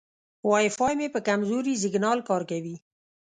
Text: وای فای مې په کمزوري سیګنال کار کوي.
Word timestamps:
وای 0.49 0.67
فای 0.77 0.93
مې 0.99 1.07
په 1.15 1.19
کمزوري 1.27 1.73
سیګنال 1.83 2.19
کار 2.29 2.41
کوي. 2.51 2.75